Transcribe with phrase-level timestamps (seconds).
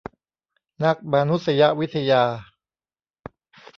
[0.83, 2.23] นักมานุษยวิทยา